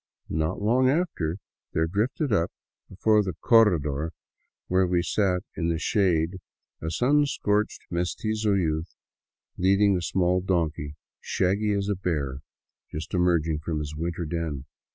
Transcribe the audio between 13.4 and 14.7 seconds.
from his winter's den.